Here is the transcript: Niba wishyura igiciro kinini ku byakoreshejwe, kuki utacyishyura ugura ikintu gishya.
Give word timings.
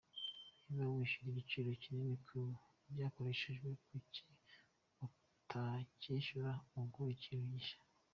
Niba 0.73 0.93
wishyura 0.97 1.27
igiciro 1.31 1.69
kinini 1.81 2.15
ku 2.25 2.37
byakoreshejwe, 2.91 3.67
kuki 3.87 4.23
utacyishyura 5.05 6.51
ugura 6.81 7.11
ikintu 7.17 7.45
gishya. 7.53 7.79